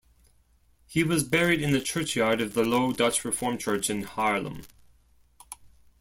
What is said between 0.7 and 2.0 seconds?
He was buried in the